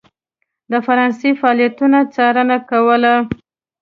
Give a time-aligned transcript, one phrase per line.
[0.71, 3.13] د فرانسې فعالیتونو څارنه کوله.